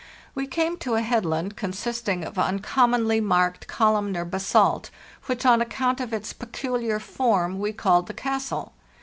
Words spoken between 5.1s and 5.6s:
which